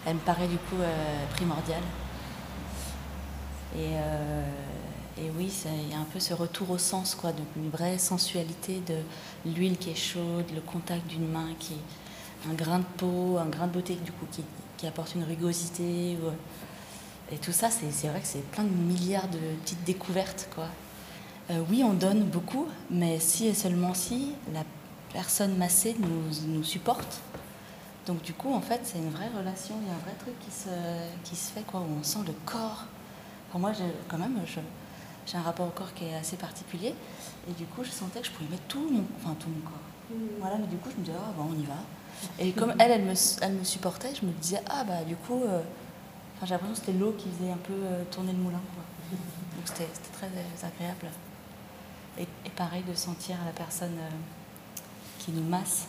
elle, 0.05 0.15
me 0.15 0.19
paraît 0.19 0.47
du 0.47 0.57
coup 0.57 0.79
euh, 0.79 1.25
primordiale. 1.35 1.83
Et, 3.75 3.93
euh, 3.93 4.43
et 5.17 5.31
oui, 5.37 5.51
il 5.65 5.89
y 5.89 5.93
a 5.93 5.99
un 5.99 6.07
peu 6.11 6.19
ce 6.19 6.33
retour 6.33 6.71
au 6.71 6.77
sens, 6.77 7.15
quoi, 7.15 7.31
une 7.55 7.69
vraie 7.69 7.97
sensualité 7.97 8.81
de 8.87 8.97
l'huile 9.49 9.77
qui 9.77 9.91
est 9.91 9.95
chaude, 9.95 10.45
le 10.53 10.61
contact 10.61 11.07
d'une 11.07 11.27
main 11.27 11.49
qui 11.59 11.75
un 12.49 12.53
grain 12.53 12.79
de 12.79 12.85
peau, 12.97 13.37
un 13.37 13.45
grain 13.45 13.67
de 13.67 13.73
beauté 13.73 13.95
du 13.95 14.11
coup 14.11 14.25
qui, 14.31 14.43
qui 14.77 14.87
apporte 14.87 15.13
une 15.13 15.23
rugosité. 15.23 16.17
Et 17.31 17.37
tout 17.37 17.51
ça, 17.51 17.69
c'est 17.69 18.07
vrai 18.07 18.19
que 18.19 18.27
c'est 18.27 18.45
plein 18.51 18.63
de 18.63 18.69
milliards 18.69 19.27
de 19.29 19.39
petites 19.63 19.83
découvertes. 19.83 20.49
Quoi. 20.53 20.67
Euh, 21.49 21.61
oui, 21.69 21.83
on 21.83 21.93
donne 21.93 22.23
beaucoup, 22.23 22.67
mais 22.89 23.19
si 23.19 23.47
et 23.47 23.53
seulement 23.53 23.93
si 23.93 24.33
la 24.53 24.63
personne 25.13 25.55
massée 25.57 25.95
nous, 25.99 26.53
nous 26.53 26.63
supporte. 26.63 27.21
Donc 28.05 28.21
du 28.21 28.33
coup, 28.33 28.53
en 28.53 28.61
fait, 28.61 28.81
c'est 28.83 28.97
une 28.97 29.11
vraie 29.11 29.29
relation, 29.37 29.75
il 29.81 29.87
y 29.87 29.91
a 29.91 29.93
un 29.93 29.99
vrai 29.99 30.13
truc 30.19 30.33
qui 30.39 30.51
se, 30.51 30.69
qui 31.23 31.35
se 31.35 31.51
fait, 31.51 31.61
quoi, 31.61 31.81
où 31.81 31.99
on 31.99 32.03
sent 32.03 32.19
le 32.25 32.33
corps. 32.45 32.85
Pour 33.51 33.59
moi, 33.59 33.71
quand 34.07 34.17
même, 34.17 34.39
j'ai 35.25 35.37
un 35.37 35.41
rapport 35.41 35.67
au 35.67 35.71
corps 35.71 35.93
qui 35.93 36.05
est 36.05 36.15
assez 36.15 36.37
particulier. 36.37 36.95
Et 37.49 37.53
du 37.53 37.65
coup, 37.65 37.83
je 37.83 37.91
sentais 37.91 38.21
que 38.21 38.27
je 38.27 38.31
pouvais 38.31 38.49
mettre 38.49 38.63
tout 38.67 38.89
mon, 38.89 39.03
enfin, 39.17 39.35
tout 39.39 39.49
mon 39.49 39.61
corps. 39.61 39.79
Voilà, 40.39 40.57
mais 40.57 40.67
du 40.67 40.77
coup, 40.77 40.89
je 40.91 40.99
me 40.99 41.05
disais, 41.05 41.17
ah, 41.17 41.31
bon, 41.37 41.49
on 41.51 41.59
y 41.59 41.65
va. 41.65 41.75
Et 42.39 42.51
comme 42.51 42.73
elle, 42.79 42.91
elle 42.91 43.03
me, 43.03 43.13
elle 43.41 43.53
me 43.53 43.63
supportait, 43.63 44.13
je 44.19 44.25
me 44.25 44.31
disais, 44.33 44.61
ah, 44.69 44.83
bah, 44.83 45.03
du 45.07 45.15
coup, 45.15 45.41
euh, 45.43 45.61
j'ai 46.45 46.51
l'impression 46.51 46.73
que 46.73 46.79
c'était 46.79 46.97
l'eau 46.97 47.13
qui 47.17 47.29
faisait 47.29 47.51
un 47.51 47.57
peu 47.57 47.73
euh, 47.73 48.03
tourner 48.11 48.31
le 48.31 48.39
moulin. 48.39 48.61
Donc 49.11 49.65
c'était 49.65 49.87
très 50.13 50.27
agréable. 50.65 51.07
Et, 52.17 52.27
pareil 52.55 52.83
de 52.83 52.93
sentir 52.93 53.37
la 53.45 53.51
personne 53.51 53.97
euh, 53.97 54.09
qui 55.19 55.31
nous 55.31 55.43
masse. 55.43 55.87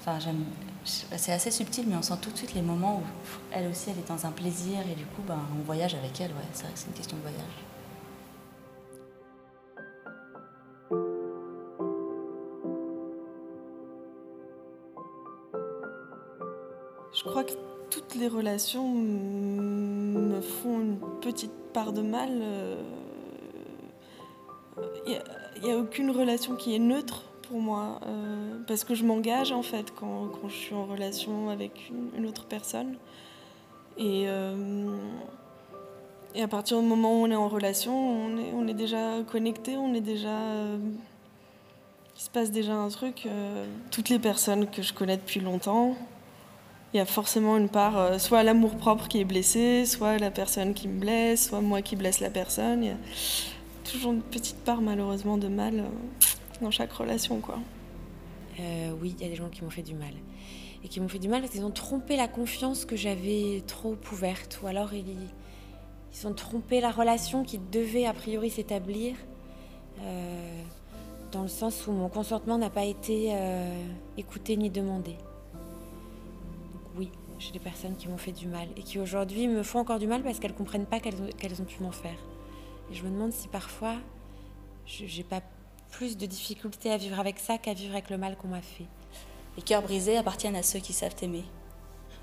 Enfin, 0.00 0.18
c'est 0.84 1.32
assez 1.32 1.50
subtil, 1.50 1.86
mais 1.88 1.96
on 1.96 2.02
sent 2.02 2.14
tout 2.22 2.30
de 2.30 2.36
suite 2.36 2.54
les 2.54 2.62
moments 2.62 2.98
où 2.98 3.02
elle 3.50 3.68
aussi, 3.68 3.90
elle 3.90 3.98
est 3.98 4.08
dans 4.08 4.24
un 4.24 4.30
plaisir 4.30 4.80
et 4.80 4.94
du 4.94 5.04
coup, 5.04 5.22
ben, 5.26 5.40
on 5.58 5.62
voyage 5.64 5.94
avec 5.94 6.20
elle. 6.20 6.30
Ouais, 6.30 6.46
c'est 6.52 6.62
vrai 6.62 6.72
que 6.72 6.78
c'est 6.78 6.86
une 6.86 6.92
question 6.92 7.16
de 7.16 7.22
voyage. 7.22 7.65
Je 17.14 17.22
crois 17.22 17.44
que 17.44 17.52
toutes 17.90 18.14
les 18.14 18.28
relations 18.28 18.88
me 18.88 20.40
font 20.40 20.80
une 20.80 20.98
petite 21.20 21.52
part 21.72 21.92
de 21.92 22.02
mal. 22.02 22.30
Il 25.06 25.14
euh, 25.14 25.20
n'y 25.62 25.70
a, 25.70 25.78
aucune 25.78 26.10
relation 26.10 26.56
qui 26.56 26.74
est 26.74 26.78
neutre 26.78 27.24
pour 27.42 27.60
moi, 27.60 28.00
euh, 28.06 28.58
parce 28.66 28.84
que 28.84 28.94
je 28.94 29.04
m'engage 29.04 29.52
en 29.52 29.62
fait 29.62 29.92
quand, 29.94 30.30
je 30.48 30.54
suis 30.54 30.74
en 30.74 30.84
relation 30.84 31.48
avec 31.48 31.92
une, 32.16 32.26
autre 32.26 32.44
personne. 32.46 32.96
Et, 33.98 34.24
euh, 34.26 34.94
et 36.34 36.42
à 36.42 36.48
partir 36.48 36.80
du 36.80 36.86
moment 36.86 37.20
où 37.20 37.24
on 37.24 37.30
est 37.30 37.36
en 37.36 37.48
relation, 37.48 37.94
on 37.94 38.36
est, 38.36 38.52
on 38.52 38.66
est 38.66 38.74
déjà 38.74 39.22
connecté, 39.30 39.76
on 39.76 39.94
est 39.94 40.00
déjà... 40.00 40.38
il 42.16 42.20
se 42.20 42.30
passe 42.30 42.50
déjà 42.50 42.74
un 42.74 42.88
truc. 42.88 43.28
toutes 43.90 44.08
les 44.08 44.18
personnes 44.18 44.68
que 44.68 44.82
je 44.82 44.92
connais 44.92 45.16
depuis 45.16 45.40
longtemps, 45.40 45.96
il 46.94 46.98
y 46.98 47.00
a 47.00 47.04
forcément 47.06 47.56
une 47.56 47.68
part, 47.68 47.98
euh, 47.98 48.18
soit 48.18 48.42
l'amour 48.42 48.76
propre 48.76 49.08
qui 49.08 49.20
est 49.20 49.24
blessé, 49.24 49.84
soit 49.86 50.18
la 50.18 50.30
personne 50.30 50.72
qui 50.72 50.88
me 50.88 51.00
blesse, 51.00 51.48
soit 51.48 51.60
moi 51.60 51.82
qui 51.82 51.96
blesse 51.96 52.20
la 52.20 52.30
personne. 52.30 52.84
Il 52.84 52.88
y 52.88 52.92
a 52.92 52.96
toujours 53.84 54.12
une 54.12 54.22
petite 54.22 54.58
part 54.58 54.80
malheureusement 54.80 55.36
de 55.36 55.48
mal 55.48 55.80
euh, 55.80 55.82
dans 56.62 56.70
chaque 56.70 56.92
relation. 56.92 57.40
quoi. 57.40 57.58
Euh, 58.60 58.92
oui, 59.00 59.14
il 59.18 59.22
y 59.22 59.26
a 59.26 59.30
des 59.30 59.36
gens 59.36 59.48
qui 59.48 59.64
m'ont 59.64 59.70
fait 59.70 59.82
du 59.82 59.94
mal. 59.94 60.12
Et 60.84 60.88
qui 60.88 61.00
m'ont 61.00 61.08
fait 61.08 61.18
du 61.18 61.28
mal 61.28 61.40
parce 61.40 61.52
qu'ils 61.52 61.64
ont 61.64 61.70
trompé 61.70 62.16
la 62.16 62.28
confiance 62.28 62.84
que 62.84 62.94
j'avais 62.96 63.62
trop 63.66 63.96
ouverte. 64.12 64.60
Ou 64.62 64.68
alors 64.68 64.94
ils, 64.94 65.04
ils 66.14 66.26
ont 66.26 66.34
trompé 66.34 66.80
la 66.80 66.92
relation 66.92 67.42
qui 67.42 67.58
devait 67.58 68.06
a 68.06 68.12
priori 68.12 68.48
s'établir. 68.50 69.16
dans 71.32 71.42
le 71.42 71.48
sens 71.48 71.86
où 71.88 71.92
mon 71.92 72.08
consentement 72.08 72.58
n'a 72.58 72.70
pas 72.70 72.84
été 72.84 73.34
écouté 74.16 74.56
ni 74.56 74.70
demandé 74.70 75.16
j'ai 77.38 77.52
des 77.52 77.58
personnes 77.58 77.96
qui 77.96 78.08
m'ont 78.08 78.16
fait 78.16 78.32
du 78.32 78.46
mal 78.46 78.68
et 78.76 78.82
qui 78.82 78.98
aujourd'hui 78.98 79.48
me 79.48 79.62
font 79.62 79.80
encore 79.80 79.98
du 79.98 80.06
mal 80.06 80.22
parce 80.22 80.38
qu'elles 80.38 80.52
ne 80.52 80.56
comprennent 80.56 80.86
pas 80.86 81.00
qu'elles 81.00 81.60
ont, 81.60 81.64
pu 81.64 81.82
m'en 81.82 81.92
faire. 81.92 82.18
Et 82.90 82.94
je 82.94 83.04
me 83.04 83.10
demande 83.10 83.32
si 83.32 83.48
parfois 83.48 83.96
j'ai 84.86 85.24
pas 85.24 85.42
plus 85.90 86.16
de 86.16 86.26
difficultés 86.26 86.90
à 86.90 86.96
vivre 86.96 87.18
avec 87.18 87.38
ça 87.38 87.58
qu'à 87.58 87.74
vivre 87.74 87.92
avec 87.92 88.10
le 88.10 88.18
mal 88.18 88.36
qu'on 88.36 88.48
m'a 88.48 88.62
fait. 88.62 88.86
Les 89.56 89.62
cœurs 89.62 89.82
brisés 89.82 90.16
appartiennent 90.16 90.56
à 90.56 90.62
ceux 90.62 90.78
qui 90.78 90.92
savent 90.92 91.14
aimer. 91.22 91.44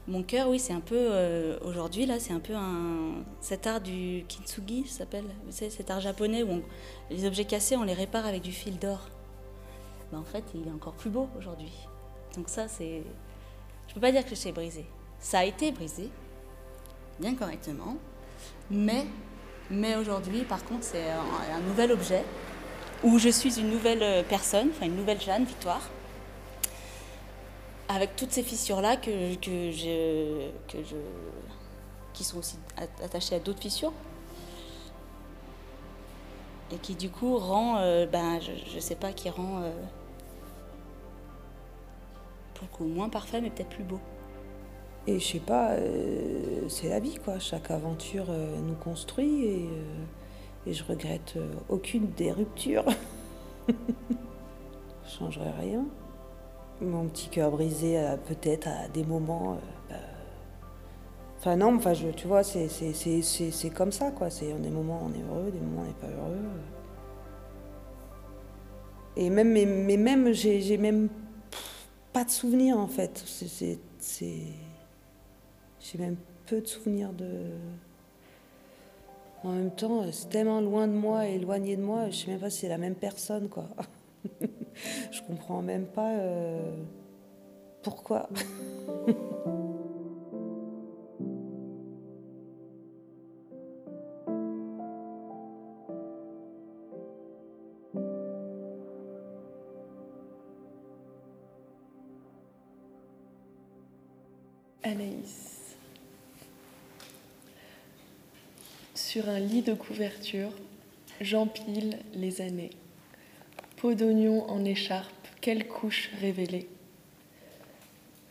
Mon 0.08 0.22
cœur, 0.22 0.50
oui, 0.50 0.60
c'est 0.60 0.74
un 0.74 0.82
peu 0.82 0.98
euh, 0.98 1.58
aujourd'hui 1.64 2.06
là, 2.06 2.20
c'est 2.20 2.34
un 2.34 2.40
peu 2.40 2.54
cet 3.40 3.68
art 3.68 3.80
du 3.80 4.26
kintsugi, 4.28 4.86
s'appelle. 4.88 5.26
Vous 5.46 5.52
savez, 5.52 5.72
cet 5.72 5.90
art 5.90 6.02
japonais 6.02 6.44
où 6.44 6.62
les 7.10 7.26
objets 7.26 7.46
cassés, 7.46 7.78
on 7.78 7.84
les 7.84 7.94
répare 7.94 8.26
avec 8.26 8.42
du 8.42 8.52
fil 8.52 8.78
d'or. 8.80 9.00
Ben, 10.12 10.20
en 10.20 10.26
fait, 10.26 10.44
il 10.54 10.68
est 10.68 10.72
encore 10.72 10.94
plus 10.94 11.10
beau 11.10 11.30
aujourd'hui. 11.38 11.72
Donc 12.36 12.50
ça, 12.50 12.68
c'est, 12.68 13.04
je 13.88 13.94
peux 13.94 14.02
pas 14.02 14.12
dire 14.12 14.26
que 14.26 14.36
c'est 14.36 14.52
brisé. 14.52 14.86
Ça 15.24 15.40
a 15.40 15.46
été 15.46 15.72
brisé, 15.72 16.10
bien 17.18 17.34
correctement, 17.34 17.96
mais, 18.70 19.06
mais 19.72 19.96
aujourd'hui, 19.96 20.44
par 20.44 20.66
contre, 20.66 20.84
c'est 20.84 21.10
un, 21.10 21.62
nouvel 21.62 21.94
objet 21.94 22.26
où 23.06 23.18
je 23.18 23.30
suis 23.30 23.58
une 23.58 23.70
nouvelle 23.70 24.04
euh, 24.04 24.22
personne, 24.22 24.68
enfin 24.72 24.86
une 24.86 24.98
nouvelle 24.98 25.22
Jeanne, 25.22 25.46
Victoire, 25.46 25.90
avec 27.88 28.18
toutes 28.18 28.32
ces 28.32 28.44
fissures-là 28.44 28.98
que, 28.98 29.36
que, 29.36 29.72
que 30.68 30.78
qui 32.14 32.26
sont 32.26 32.40
aussi 32.40 32.58
attachées 33.02 33.36
à 33.36 33.40
d'autres 33.40 33.62
fissures. 33.62 33.94
Et 36.74 36.78
qui 36.80 36.96
du 36.96 37.10
coup 37.10 37.38
rend, 37.38 37.78
euh, 37.78 38.06
ben, 38.06 38.42
je 38.42 38.76
ne 38.76 38.82
sais 38.82 38.96
pas, 38.96 39.14
qui 39.14 39.30
rend 39.30 39.62
euh, 39.62 39.72
moins 42.82 43.08
parfait, 43.08 43.40
mais 43.40 43.50
peut-être 43.50 43.70
plus 43.70 43.86
beau. 43.86 44.02
Et 45.06 45.20
je 45.20 45.26
sais 45.34 45.40
pas, 45.40 45.72
euh, 45.72 46.68
c'est 46.70 46.88
la 46.90 47.00
vie 47.00 47.20
quoi. 47.24 47.38
Chaque 47.40 47.72
aventure 47.72 48.28
euh, 48.30 48.58
nous 48.62 48.76
construit 48.76 49.46
et, 49.46 49.66
euh, 49.66 50.72
je 50.72 50.84
regrette 50.84 51.38
aucune 51.68 52.08
des 52.12 52.32
ruptures. 52.32 52.86
je 53.68 53.74
changerai 55.06 55.52
rien. 55.60 55.86
Mon 56.80 57.08
petit 57.08 57.28
cœur 57.28 57.52
brisé, 57.52 58.02
peut-être 58.28 58.68
à 58.68 58.88
des 58.88 59.04
moments. 59.04 59.58
Bah, 59.90 59.96
enfin 61.38 61.58
non, 61.58 61.76
enfin 61.76 61.94
je, 61.94 62.08
tu 62.10 62.28
vois, 62.28 62.44
c'est 62.44 63.70
comme 63.76 63.92
ça 63.92 64.12
quoi. 64.12 64.30
C'est 64.30 64.54
des 64.54 64.70
moments 64.70 65.02
on 65.06 65.14
est 65.14 65.24
heureux, 65.24 65.52
des 65.52 65.60
moments 65.60 65.82
on 65.82 65.86
n'est 65.86 65.92
pas 65.94 66.08
heureux. 66.08 66.40
Et 69.18 69.30
même, 69.30 69.52
mais, 69.52 69.98
même, 69.98 70.32
j'ai 70.32 70.78
même 70.78 71.10
pas 72.14 72.24
de 72.24 72.32
souvenirs 72.32 72.78
en 72.78 72.88
fait. 72.88 73.22
C'est 73.26 73.78
j'ai 75.84 75.98
même 75.98 76.16
peu 76.46 76.62
de 76.62 76.68
souvenirs 76.68 77.12
de. 77.12 77.28
En 79.44 79.52
même 79.52 79.72
temps, 79.72 80.04
euh, 80.04 80.12
c'est 80.12 80.30
tellement 80.30 80.62
loin 80.62 80.88
de 80.88 80.94
moi, 80.94 81.28
éloigné 81.28 81.76
de 81.76 81.82
moi, 81.82 82.10
je 82.10 82.16
sais 82.16 82.32
même 82.32 82.40
pas 82.40 82.50
si 82.50 82.62
c'est 82.62 82.70
la 82.70 82.78
même 82.78 82.96
personne, 82.96 83.50
quoi. 83.50 83.68
je 85.12 85.22
comprends 85.28 85.62
même 85.62 85.86
pas 85.86 86.12
euh, 86.12 86.72
pourquoi. 87.82 88.30
Anaïs. 104.84 105.53
Sur 109.14 109.30
un 109.30 109.38
lit 109.38 109.62
de 109.62 109.76
couverture, 109.76 110.50
j'empile 111.22 112.00
les 112.16 112.42
années. 112.42 112.72
Peau 113.78 113.94
d'oignon 113.94 114.50
en 114.50 114.66
écharpe, 114.66 115.28
quelle 115.40 115.68
couche 115.68 116.10
révélée. 116.20 116.68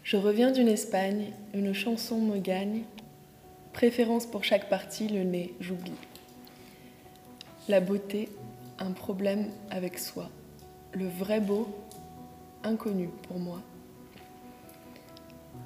Je 0.03 0.17
reviens 0.17 0.51
d'une 0.51 0.67
Espagne, 0.67 1.27
une 1.55 1.73
chanson 1.73 2.19
me 2.21 2.37
gagne. 2.37 2.83
Préférence 3.73 4.27
pour 4.27 4.43
chaque 4.43 4.69
partie, 4.69 5.07
le 5.07 5.23
nez, 5.23 5.55
j'oublie. 5.61 5.93
La 7.69 7.79
beauté, 7.79 8.29
un 8.81 8.91
problème 8.91 9.53
avec 9.71 10.01
soi. 10.01 10.31
Le 10.95 11.07
vrai 11.07 11.39
beau, 11.39 11.69
inconnu 12.65 13.09
pour 13.29 13.39
moi. 13.39 13.63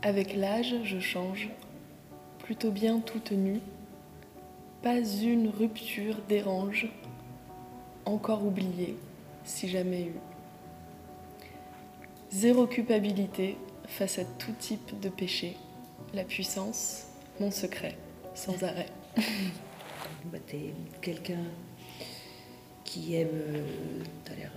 Avec 0.02 0.37
l'âge, 0.37 0.75
je 0.85 1.00
change, 1.00 1.49
plutôt 2.40 2.70
bien 2.70 3.00
toute 3.00 3.32
nue. 3.32 3.62
Pas 4.83 4.99
une 5.00 5.49
rupture 5.49 6.16
dérange, 6.28 6.88
encore 8.04 8.45
oubliée, 8.45 8.97
si 9.45 9.68
jamais 9.68 10.02
eu. 10.04 10.12
Zéro 12.30 12.66
culpabilité 12.66 13.56
face 13.88 14.18
à 14.18 14.25
tout 14.25 14.52
type 14.59 14.99
de 15.00 15.09
péché. 15.09 15.56
La 16.14 16.25
puissance, 16.25 17.06
mon 17.40 17.50
secret, 17.50 17.97
sans 18.35 18.62
arrêt. 18.64 18.88
Bah, 20.33 20.38
T'es 20.45 20.73
quelqu'un 21.00 21.45
qui 22.85 23.14
aime. 23.14 23.28
euh, 23.33 23.64
T'as 24.25 24.35
l'air 24.35 24.50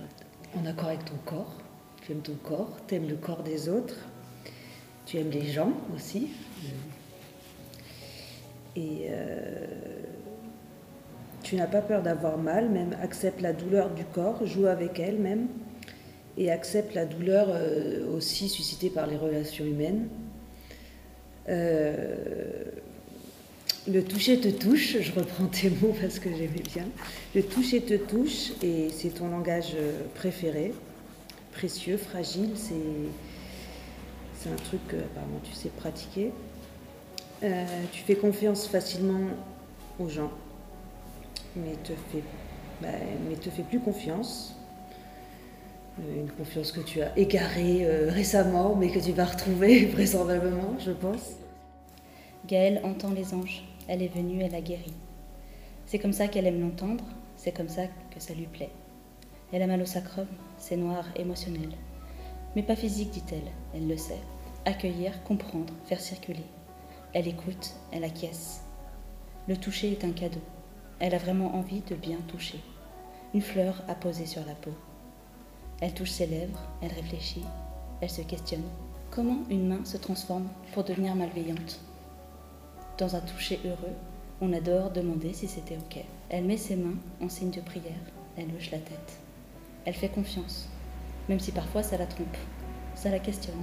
en 0.56 0.66
accord 0.66 0.86
avec 0.88 1.04
ton 1.04 1.14
corps. 1.24 1.54
Tu 2.02 2.10
aimes 2.10 2.22
ton 2.22 2.34
corps, 2.42 2.76
tu 2.88 2.96
aimes 2.96 3.08
le 3.08 3.14
corps 3.16 3.44
des 3.44 3.68
autres. 3.68 3.94
Tu 5.06 5.18
aimes 5.18 5.30
les 5.30 5.46
gens 5.46 5.72
aussi. 5.94 6.28
Et 8.74 9.06
euh, 9.10 9.89
tu 11.50 11.56
n'as 11.56 11.66
pas 11.66 11.80
peur 11.80 12.00
d'avoir 12.00 12.38
mal, 12.38 12.68
même 12.68 12.94
accepte 13.02 13.40
la 13.40 13.52
douleur 13.52 13.90
du 13.90 14.04
corps, 14.04 14.46
joue 14.46 14.66
avec 14.66 15.00
elle 15.00 15.18
même. 15.18 15.48
Et 16.38 16.48
accepte 16.48 16.94
la 16.94 17.04
douleur 17.04 17.48
euh, 17.50 18.06
aussi 18.16 18.48
suscitée 18.48 18.88
par 18.88 19.08
les 19.08 19.16
relations 19.16 19.64
humaines. 19.64 20.06
Euh, 21.48 22.62
le 23.88 24.04
toucher 24.04 24.38
te 24.38 24.46
touche, 24.46 24.98
je 25.00 25.12
reprends 25.12 25.46
tes 25.46 25.70
mots 25.70 25.92
parce 26.00 26.20
que 26.20 26.30
j'aimais 26.30 26.62
bien. 26.72 26.86
Le 27.34 27.42
toucher 27.42 27.80
te 27.80 27.94
touche 27.94 28.52
et 28.62 28.88
c'est 28.90 29.10
ton 29.10 29.28
langage 29.28 29.72
euh, 29.74 30.02
préféré, 30.14 30.72
précieux, 31.50 31.96
fragile, 31.96 32.50
c'est, 32.54 34.48
un 34.48 34.56
truc 34.66 34.86
que 34.86 34.96
apparemment 34.96 35.40
tu 35.42 35.52
sais 35.52 35.68
pratiquer. 35.68 36.30
Tu 37.40 38.02
fais 38.06 38.14
confiance 38.14 38.68
facilement 38.68 39.30
aux 39.98 40.08
gens, 40.08 40.30
mais 41.56 41.74
te 41.82 41.92
fais, 42.10 42.22
bah, 42.80 42.88
mais 43.28 43.36
te 43.36 43.50
fais 43.50 43.62
plus 43.62 43.80
confiance. 43.80 44.56
Euh, 46.00 46.20
Une 46.20 46.30
confiance 46.30 46.72
que 46.72 46.80
tu 46.80 47.02
as 47.02 47.16
égarée 47.18 47.84
euh, 47.84 48.10
récemment, 48.10 48.74
mais 48.76 48.90
que 48.90 48.98
tu 48.98 49.12
vas 49.12 49.24
retrouver 49.24 49.86
vraisemblablement, 49.92 50.78
je 50.78 50.92
pense. 50.92 51.32
Gaëlle 52.46 52.80
entend 52.84 53.10
les 53.10 53.34
anges. 53.34 53.64
Elle 53.88 54.02
est 54.02 54.14
venue, 54.14 54.42
elle 54.42 54.54
a 54.54 54.60
guéri. 54.60 54.92
C'est 55.86 55.98
comme 55.98 56.12
ça 56.12 56.28
qu'elle 56.28 56.46
aime 56.46 56.60
l'entendre, 56.60 57.04
c'est 57.36 57.52
comme 57.52 57.68
ça 57.68 57.82
que 58.14 58.20
ça 58.20 58.34
lui 58.34 58.46
plaît. 58.46 58.70
Elle 59.52 59.62
a 59.62 59.66
mal 59.66 59.82
au 59.82 59.86
sacrum, 59.86 60.28
c'est 60.58 60.76
noir, 60.76 61.04
émotionnel. 61.16 61.70
Mais 62.54 62.62
pas 62.62 62.76
physique, 62.76 63.10
dit-elle, 63.10 63.50
elle 63.74 63.88
le 63.88 63.96
sait. 63.96 64.20
Accueillir, 64.64 65.22
comprendre, 65.24 65.72
faire 65.86 66.00
circuler. 66.00 66.44
Elle 67.12 67.26
écoute, 67.26 67.74
elle 67.92 68.04
acquiesce. 68.04 68.62
Le 69.48 69.56
toucher 69.56 69.90
est 69.90 70.04
un 70.04 70.12
cadeau. 70.12 70.40
Elle 71.00 71.14
a 71.14 71.18
vraiment 71.18 71.54
envie 71.56 71.80
de 71.80 71.94
bien 71.94 72.18
toucher. 72.28 72.60
Une 73.32 73.40
fleur 73.40 73.82
à 73.88 73.94
poser 73.94 74.26
sur 74.26 74.44
la 74.44 74.54
peau. 74.54 74.72
Elle 75.80 75.94
touche 75.94 76.10
ses 76.10 76.26
lèvres, 76.26 76.60
elle 76.82 76.92
réfléchit, 76.92 77.44
elle 78.02 78.10
se 78.10 78.20
questionne. 78.20 78.64
Comment 79.10 79.38
une 79.48 79.66
main 79.66 79.84
se 79.86 79.96
transforme 79.96 80.48
pour 80.74 80.84
devenir 80.84 81.14
malveillante? 81.14 81.80
Dans 82.98 83.16
un 83.16 83.20
toucher 83.20 83.58
heureux, 83.64 83.94
on 84.42 84.52
adore 84.52 84.90
demander 84.90 85.32
si 85.32 85.48
c'était 85.48 85.78
OK. 85.78 86.04
Elle 86.28 86.44
met 86.44 86.58
ses 86.58 86.76
mains 86.76 86.98
en 87.22 87.30
signe 87.30 87.50
de 87.50 87.62
prière, 87.62 87.94
elle 88.36 88.54
hoche 88.54 88.70
la 88.70 88.78
tête. 88.78 89.18
Elle 89.86 89.94
fait 89.94 90.10
confiance, 90.10 90.68
même 91.30 91.40
si 91.40 91.50
parfois 91.50 91.82
ça 91.82 91.96
la 91.96 92.06
trompe, 92.06 92.36
ça 92.94 93.08
la 93.08 93.20
questionne. 93.20 93.62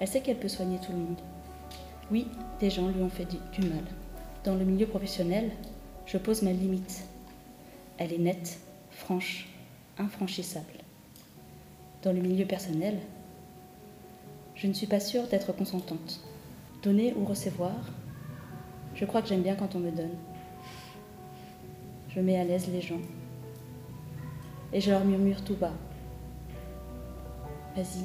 Elle 0.00 0.08
sait 0.08 0.22
qu'elle 0.22 0.40
peut 0.40 0.48
soigner 0.48 0.78
tout 0.78 0.90
le 0.90 0.98
monde. 0.98 1.20
Oui, 2.10 2.26
des 2.58 2.70
gens 2.70 2.88
lui 2.88 3.02
ont 3.02 3.08
fait 3.08 3.26
du, 3.26 3.36
du 3.52 3.68
mal. 3.68 3.84
Dans 4.42 4.56
le 4.56 4.64
milieu 4.64 4.88
professionnel, 4.88 5.52
je 6.06 6.18
pose 6.18 6.42
ma 6.42 6.52
limite. 6.52 7.04
Elle 7.98 8.12
est 8.12 8.18
nette, 8.18 8.60
franche, 8.90 9.48
infranchissable. 9.98 10.66
Dans 12.02 12.12
le 12.12 12.20
milieu 12.20 12.46
personnel, 12.46 12.98
je 14.54 14.66
ne 14.66 14.72
suis 14.72 14.86
pas 14.86 15.00
sûre 15.00 15.26
d'être 15.26 15.52
consentante. 15.52 16.20
Donner 16.82 17.12
ou 17.14 17.24
recevoir, 17.24 17.74
je 18.94 19.04
crois 19.04 19.20
que 19.20 19.28
j'aime 19.28 19.42
bien 19.42 19.56
quand 19.56 19.74
on 19.74 19.80
me 19.80 19.90
donne. 19.90 20.14
Je 22.08 22.20
mets 22.20 22.38
à 22.38 22.44
l'aise 22.44 22.68
les 22.68 22.80
gens. 22.80 23.00
Et 24.72 24.80
je 24.80 24.90
leur 24.90 25.04
murmure 25.04 25.42
tout 25.44 25.56
bas. 25.56 25.74
Vas-y, 27.74 28.04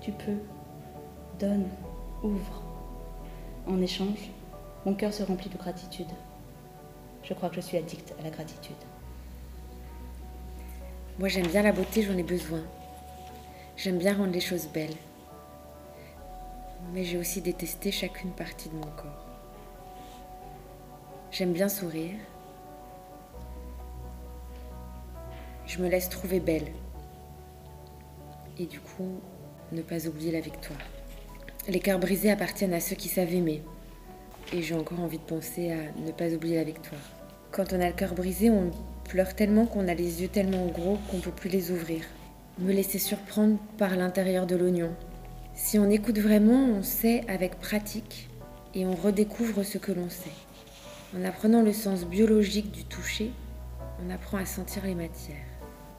tu 0.00 0.12
peux, 0.12 0.38
donne, 1.38 1.66
ouvre. 2.22 2.62
En 3.66 3.80
échange, 3.80 4.30
mon 4.84 4.94
cœur 4.94 5.12
se 5.12 5.22
remplit 5.22 5.50
de 5.50 5.58
gratitude. 5.58 6.08
Je 7.28 7.34
crois 7.34 7.50
que 7.50 7.56
je 7.56 7.60
suis 7.60 7.76
addicte 7.76 8.14
à 8.18 8.22
la 8.22 8.30
gratitude. 8.30 8.74
Moi 11.18 11.28
j'aime 11.28 11.46
bien 11.46 11.62
la 11.62 11.72
beauté, 11.72 12.02
j'en 12.02 12.16
ai 12.16 12.22
besoin. 12.22 12.62
J'aime 13.76 13.98
bien 13.98 14.16
rendre 14.16 14.32
les 14.32 14.40
choses 14.40 14.66
belles. 14.68 14.96
Mais 16.94 17.04
j'ai 17.04 17.18
aussi 17.18 17.42
détesté 17.42 17.92
chacune 17.92 18.30
partie 18.30 18.70
de 18.70 18.76
mon 18.76 18.90
corps. 18.96 19.26
J'aime 21.30 21.52
bien 21.52 21.68
sourire. 21.68 22.14
Je 25.66 25.82
me 25.82 25.88
laisse 25.88 26.08
trouver 26.08 26.40
belle. 26.40 26.72
Et 28.58 28.64
du 28.64 28.80
coup, 28.80 29.20
ne 29.72 29.82
pas 29.82 30.06
oublier 30.06 30.32
la 30.32 30.40
victoire. 30.40 30.80
Les 31.68 31.80
cœurs 31.80 31.98
brisés 31.98 32.30
appartiennent 32.30 32.72
à 32.72 32.80
ceux 32.80 32.96
qui 32.96 33.08
savent 33.08 33.34
aimer. 33.34 33.62
Et 34.54 34.62
j'ai 34.62 34.74
encore 34.74 35.00
envie 35.00 35.18
de 35.18 35.24
penser 35.24 35.70
à 35.72 35.92
ne 36.00 36.10
pas 36.10 36.32
oublier 36.32 36.56
la 36.56 36.64
victoire. 36.64 37.17
Quand 37.50 37.72
on 37.72 37.80
a 37.80 37.88
le 37.88 37.94
cœur 37.94 38.14
brisé, 38.14 38.50
on 38.50 38.70
pleure 39.04 39.34
tellement 39.34 39.64
qu'on 39.66 39.88
a 39.88 39.94
les 39.94 40.22
yeux 40.22 40.28
tellement 40.28 40.66
gros 40.66 40.98
qu'on 41.10 41.16
ne 41.16 41.22
peut 41.22 41.30
plus 41.30 41.48
les 41.48 41.70
ouvrir. 41.70 42.02
Me 42.58 42.72
laisser 42.72 42.98
surprendre 42.98 43.58
par 43.78 43.96
l'intérieur 43.96 44.46
de 44.46 44.54
l'oignon. 44.54 44.94
Si 45.54 45.78
on 45.78 45.90
écoute 45.90 46.18
vraiment, 46.18 46.66
on 46.78 46.82
sait 46.82 47.24
avec 47.26 47.58
pratique 47.58 48.28
et 48.74 48.84
on 48.86 48.94
redécouvre 48.94 49.64
ce 49.64 49.78
que 49.78 49.92
l'on 49.92 50.10
sait. 50.10 50.30
En 51.16 51.24
apprenant 51.24 51.62
le 51.62 51.72
sens 51.72 52.04
biologique 52.04 52.70
du 52.70 52.84
toucher, 52.84 53.30
on 54.06 54.10
apprend 54.10 54.36
à 54.36 54.44
sentir 54.44 54.84
les 54.84 54.94
matières. 54.94 55.36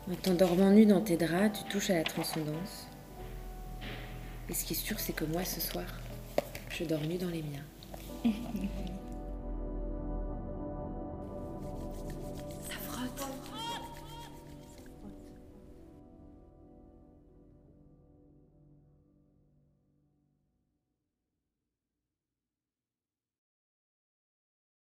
En 0.09 0.15
t'endormant 0.15 0.71
nu 0.71 0.85
dans 0.85 1.01
tes 1.01 1.17
draps, 1.17 1.59
tu 1.59 1.69
touches 1.71 1.89
à 1.89 1.95
la 1.95 2.03
transcendance. 2.03 2.87
Et 4.49 4.53
ce 4.53 4.65
qui 4.65 4.73
est 4.73 4.77
sûr, 4.77 4.99
c'est 4.99 5.13
que 5.13 5.25
moi, 5.25 5.43
ce 5.43 5.59
soir, 5.59 5.85
je 6.69 6.83
dors 6.83 7.01
nu 7.01 7.17
dans 7.17 7.29
les 7.29 7.43
miens. 7.43 8.33